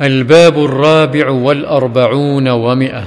الباب 0.00 0.64
الرابع 0.64 1.30
والأربعون 1.30 2.48
ومئة. 2.48 3.04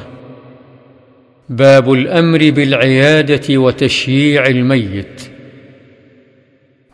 باب 1.50 1.94
الأمر 1.94 2.52
بالعيادة 2.52 3.58
وتشييع 3.58 4.46
الميت. 4.46 5.22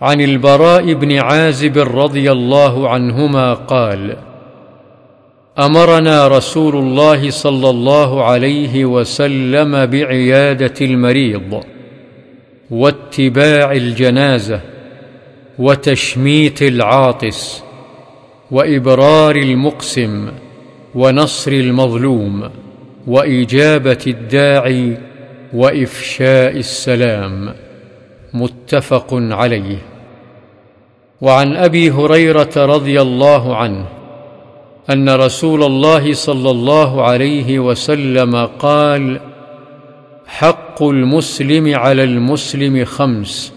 عن 0.02 0.22
البراء 0.22 0.94
بن 0.94 1.18
عازب 1.18 1.78
رضي 1.78 2.32
الله 2.32 2.90
عنهما 2.90 3.54
قال 3.54 4.18
أمرنا 5.60 6.28
رسول 6.28 6.76
الله 6.76 7.30
صلى 7.30 7.70
الله 7.70 8.24
عليه 8.24 8.86
وسلم 8.86 9.86
بعيادة 9.86 10.74
المريض 10.82 11.64
واتباع 12.70 13.72
الجنازة 13.72 14.62
وتشميت 15.60 16.62
العاطس 16.62 17.64
وإبرار 18.52 19.36
المقسم 19.36 20.32
ونصر 20.96 21.52
المظلوم 21.52 22.50
وإجابة 23.08 24.04
الداعي 24.08 24.98
وإفشاء 25.54 26.58
السلام 26.58 27.54
متفق 28.34 29.08
عليه. 29.14 29.78
وعن 31.22 31.56
أبي 31.56 31.92
هريرة 31.92 32.52
رضي 32.58 33.02
الله 33.02 33.56
عنه 33.56 33.86
أن 34.90 35.10
رسول 35.10 35.64
الله 35.64 36.14
صلى 36.14 36.52
الله 36.52 37.04
عليه 37.04 37.60
وسلم 37.60 38.46
قال 38.46 39.20
حق 40.28 40.84
المسلم 40.84 41.76
على 41.76 42.04
المسلم 42.04 42.86
خمس 42.86 43.54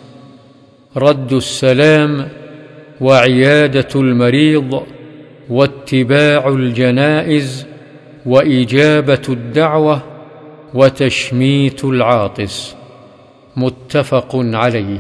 رد 0.97 1.33
السلام 1.33 2.29
وعيادة 3.05 3.89
المريض 3.95 4.83
واتباع 5.51 6.49
الجنائز 6.49 7.67
وإجابة 8.27 9.23
الدعوة 9.29 10.03
وتشميت 10.75 11.85
العاطس. 11.85 12.77
متفق 13.57 14.31
عليه. 14.35 14.99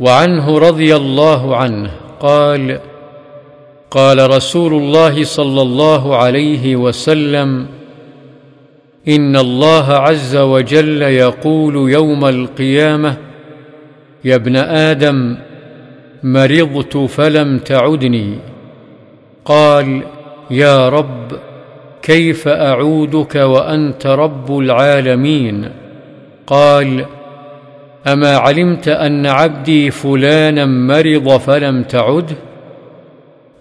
وعنه 0.00 0.58
رضي 0.58 0.96
الله 0.96 1.56
عنه 1.56 1.90
قال 2.20 2.80
قال 3.90 4.30
رسول 4.30 4.74
الله 4.74 5.24
صلى 5.24 5.62
الله 5.62 6.16
عليه 6.16 6.76
وسلم 6.76 7.66
إن 9.08 9.36
الله 9.36 9.92
عز 9.92 10.36
وجل 10.36 11.02
يقول 11.02 11.90
يوم 11.92 12.24
القيامة 12.24 13.16
يا 14.24 14.34
ابن 14.34 14.56
آدم 14.56 15.36
مرضت 16.24 16.96
فلم 16.96 17.58
تعدني. 17.58 18.38
قال 19.44 20.02
يا 20.50 20.88
رب 20.88 21.32
كيف 22.02 22.48
أعودك 22.48 23.34
وأنت 23.34 24.06
رب 24.06 24.58
العالمين؟ 24.58 25.70
قال 26.46 27.04
أما 28.06 28.36
علمت 28.36 28.88
أن 28.88 29.26
عبدي 29.26 29.90
فلانا 29.90 30.66
مرض 30.66 31.36
فلم 31.36 31.82
تعده 31.82 32.36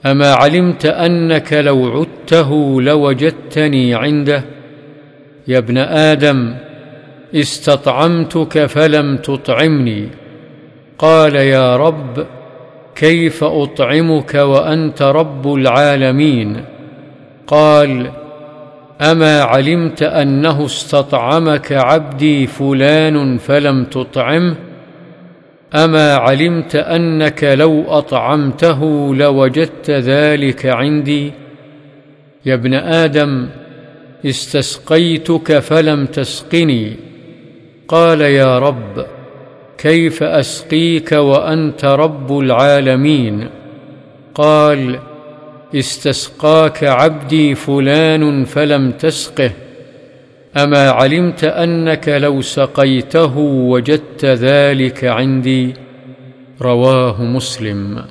أما 0.05 0.33
علمت 0.33 0.85
أنك 0.85 1.53
لو 1.53 1.85
عدته 1.91 2.81
لوجدتني 2.81 3.95
عنده. 3.95 4.43
يا 5.47 5.57
ابن 5.57 5.77
آدم 5.77 6.55
استطعمتك 7.35 8.65
فلم 8.65 9.17
تطعمني. 9.17 10.09
قال 10.97 11.35
يا 11.35 11.77
رب 11.77 12.25
كيف 12.95 13.43
أطعمك 13.43 14.35
وأنت 14.35 15.01
رب 15.01 15.53
العالمين؟ 15.53 16.65
قال 17.47 18.11
أما 19.01 19.41
علمت 19.41 20.03
أنه 20.03 20.65
استطعمك 20.65 21.71
عبدي 21.71 22.47
فلان 22.47 23.37
فلم 23.37 23.83
تطعمه؟ 23.83 24.55
أما 25.75 26.15
علمت 26.15 26.75
أنك 26.75 27.43
لو 27.43 27.83
أطعمته 27.87 29.15
لوجدت 29.15 29.89
ذلك 29.89 30.65
عندي؟ 30.65 31.31
يا 32.45 32.53
ابن 32.53 32.73
آدم 32.73 33.49
استسقيتك 34.25 35.59
فلم 35.59 36.05
تسقني. 36.05 36.95
قال 37.87 38.21
يا 38.21 38.59
رب. 38.59 39.05
كيف 39.77 40.23
أسقيك 40.23 41.11
وأنت 41.11 41.85
رب 41.85 42.39
العالمين؟ 42.39 43.49
قال 44.35 44.99
استسقاك 45.75 46.83
عبدي 46.83 47.55
فلان 47.55 48.45
فلم 48.45 48.91
تسقه 48.91 49.51
أما 50.57 50.89
علمت 50.89 51.43
أنك 51.43 52.09
لو 52.09 52.41
سقيته 52.41 53.37
وجدت 53.37 54.25
ذلك 54.25 55.03
عندي؟ 55.03 55.73
رواه 56.61 57.23
مسلم. 57.23 58.03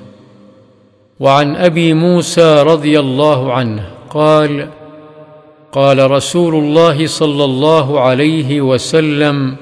وعن 1.19 1.55
أبي 1.55 1.93
موسى 1.93 2.63
رضي 2.63 2.99
الله 2.99 3.53
عنه 3.53 3.83
قال 4.09 4.67
قال 5.71 6.11
رسول 6.11 6.55
الله 6.55 7.07
صلى 7.07 7.43
الله 7.43 7.99
عليه 7.99 8.61
وسلم 8.61 9.55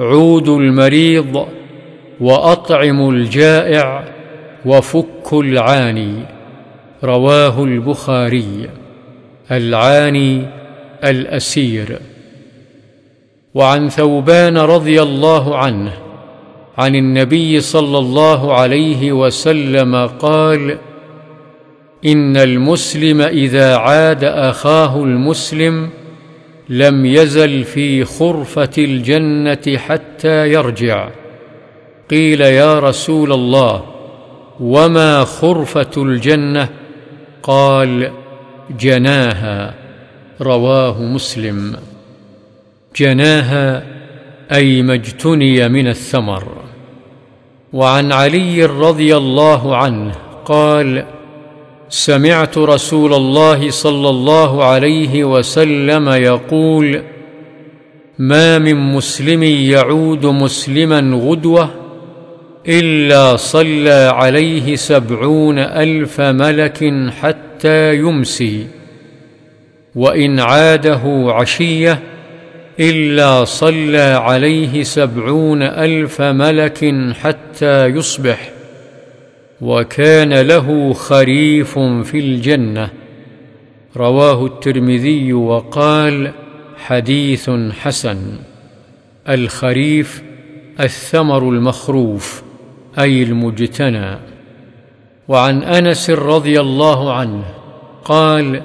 عودوا 0.00 0.58
المريض 0.58 1.46
واطعموا 2.20 3.12
الجائع 3.12 4.04
وفكوا 4.66 5.42
العاني 5.42 6.14
رواه 7.04 7.64
البخاري 7.64 8.70
العاني 9.50 10.46
الأسير. 11.04 11.98
وعن 13.54 13.88
ثوبان 13.88 14.58
رضي 14.58 15.02
الله 15.02 15.56
عنه 15.56 15.92
عن 16.78 16.94
النبي 16.94 17.60
صلى 17.60 17.98
الله 17.98 18.54
عليه 18.54 19.12
وسلم 19.12 20.06
قال 20.06 20.78
إن 22.06 22.36
المسلم 22.36 23.20
إذا 23.20 23.76
عاد 23.76 24.24
أخاه 24.24 25.04
المسلم 25.04 25.90
لم 26.70 27.06
يزل 27.06 27.64
في 27.64 28.04
خرفة 28.04 28.70
الجنة 28.78 29.76
حتى 29.76 30.52
يرجع. 30.52 31.08
قيل 32.10 32.40
يا 32.40 32.78
رسول 32.78 33.32
الله 33.32 33.84
وما 34.60 35.24
خرفة 35.24 35.90
الجنة؟ 35.96 36.68
قال 37.42 38.10
جناها. 38.78 39.74
رواه 40.40 41.02
مسلم. 41.02 41.76
جناها 42.96 43.82
أي 44.52 44.82
ما 44.82 44.94
اجتني 44.94 45.68
من 45.68 45.88
الثمر. 45.88 46.62
وعن 47.72 48.12
علي 48.12 48.64
رضي 48.64 49.16
الله 49.16 49.76
عنه 49.76 50.12
قال 50.44 51.04
سمعت 51.90 52.58
رسول 52.58 53.14
الله 53.14 53.70
صلى 53.70 54.08
الله 54.08 54.64
عليه 54.64 55.24
وسلم 55.24 56.08
يقول 56.08 57.02
ما 58.18 58.58
من 58.58 58.74
مسلم 58.76 59.42
يعود 59.42 60.26
مسلما 60.26 61.16
غدوة 61.16 61.70
إلا 62.68 63.36
صلى 63.36 64.10
عليه 64.14 64.76
سبعون 64.76 65.58
ألف 65.58 66.20
ملك 66.20 67.10
حتى 67.20 67.94
يمسي 67.94 68.66
وإن 69.94 70.40
عاده 70.40 71.02
عشية 71.28 71.98
إلا 72.80 73.44
صلى 73.44 73.98
عليه 73.98 74.82
سبعون 74.82 75.62
ألف 75.62 76.22
ملك 76.22 76.94
حتى 77.22 77.86
يصبح. 77.86 78.59
وكان 79.60 80.40
له 80.40 80.92
خريف 80.92 81.78
في 81.78 82.18
الجنة. 82.18 82.90
رواه 83.96 84.46
الترمذي 84.46 85.32
وقال 85.32 86.32
حديث 86.76 87.50
حسن. 87.80 88.18
الخريف 89.28 90.22
الثمر 90.80 91.48
المخروف 91.48 92.42
أي 92.98 93.22
المجتنى. 93.22 94.18
وعن 95.28 95.62
أنس 95.62 96.10
رضي 96.10 96.60
الله 96.60 97.12
عنه 97.12 97.44
قال 98.04 98.62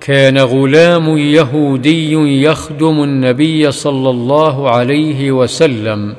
كان 0.00 0.38
غلام 0.38 1.18
يهودي 1.18 2.12
يخدم 2.42 3.02
النبي 3.02 3.70
صلى 3.72 4.10
الله 4.10 4.70
عليه 4.70 5.32
وسلم 5.32 6.14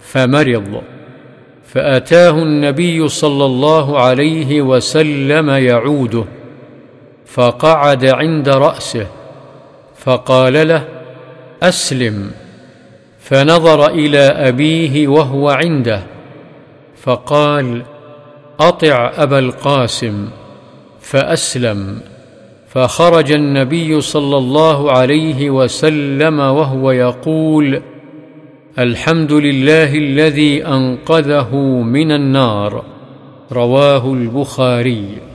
فمرض. 0.00 0.82
فأتاه 1.72 2.30
النبي 2.30 3.08
صلى 3.08 3.44
الله 3.44 3.98
عليه 3.98 4.62
وسلم 4.62 5.50
يعوده 5.50 6.24
فقعد 7.26 8.04
عند 8.04 8.48
رأسه 8.48 9.06
فقال 9.96 10.68
له 10.68 10.84
أسلم. 11.62 12.30
فنظر 13.20 13.90
إلى 13.90 14.18
أبيه 14.18 15.08
وهو 15.08 15.50
عنده 15.50 16.02
فقال 17.02 17.82
أطع 18.60 19.12
أبا 19.16 19.38
القاسم. 19.38 20.28
فأسلم. 21.00 22.00
فخرج 22.68 23.32
النبي 23.32 24.00
صلى 24.00 24.36
الله 24.36 24.92
عليه 24.92 25.50
وسلم 25.50 26.40
وهو 26.40 26.90
يقول 26.90 27.82
الحمد 28.78 29.32
لله 29.32 29.94
الذي 29.94 30.66
أنقذه 30.66 31.56
من 31.82 32.12
النار. 32.12 32.84
رواه 33.52 34.14
البخاري. 34.14 35.29